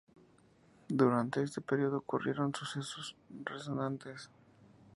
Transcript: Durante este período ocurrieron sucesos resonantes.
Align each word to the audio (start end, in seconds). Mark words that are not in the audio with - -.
Durante 0.87 1.43
este 1.43 1.61
período 1.61 1.97
ocurrieron 1.97 2.55
sucesos 2.55 3.15
resonantes. 3.45 4.31